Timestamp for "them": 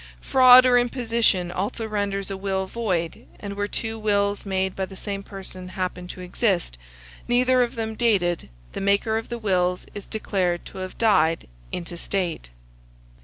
7.75-7.93